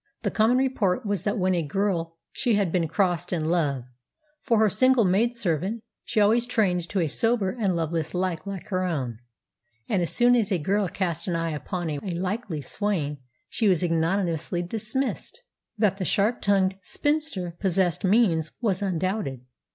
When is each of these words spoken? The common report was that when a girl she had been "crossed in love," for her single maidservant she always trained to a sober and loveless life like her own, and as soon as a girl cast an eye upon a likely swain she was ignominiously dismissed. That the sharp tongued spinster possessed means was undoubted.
The 0.23 0.31
common 0.31 0.57
report 0.57 1.05
was 1.05 1.21
that 1.21 1.37
when 1.37 1.53
a 1.53 1.61
girl 1.61 2.17
she 2.31 2.55
had 2.55 2.71
been 2.71 2.87
"crossed 2.87 3.31
in 3.31 3.45
love," 3.45 3.83
for 4.41 4.57
her 4.57 4.67
single 4.67 5.05
maidservant 5.05 5.83
she 6.03 6.19
always 6.19 6.47
trained 6.47 6.89
to 6.89 7.01
a 7.01 7.07
sober 7.07 7.51
and 7.51 7.75
loveless 7.75 8.15
life 8.15 8.47
like 8.47 8.69
her 8.69 8.83
own, 8.83 9.19
and 9.87 10.01
as 10.01 10.09
soon 10.09 10.35
as 10.35 10.51
a 10.51 10.57
girl 10.57 10.87
cast 10.89 11.27
an 11.27 11.35
eye 11.35 11.51
upon 11.51 11.87
a 11.91 11.99
likely 11.99 12.61
swain 12.61 13.19
she 13.47 13.69
was 13.69 13.83
ignominiously 13.83 14.63
dismissed. 14.63 15.43
That 15.77 15.97
the 15.97 16.05
sharp 16.05 16.41
tongued 16.41 16.79
spinster 16.81 17.51
possessed 17.59 18.03
means 18.03 18.51
was 18.59 18.81
undoubted. 18.81 19.41